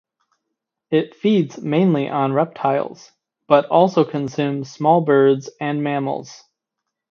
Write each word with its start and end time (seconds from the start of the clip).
It 0.89 1.13
feeds 1.13 1.59
mainly 1.61 2.09
on 2.09 2.33
reptiles, 2.33 3.11
but 3.47 3.65
also 3.65 4.03
consumes 4.03 4.71
small 4.71 5.01
birds 5.01 5.51
and 5.59 5.83
mammals. 5.83 6.43